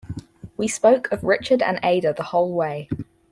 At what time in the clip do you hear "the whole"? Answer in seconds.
2.17-2.55